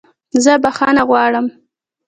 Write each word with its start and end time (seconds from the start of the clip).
زه 0.43 0.53
بخښنه 0.63 1.03
غواړم 1.09 1.45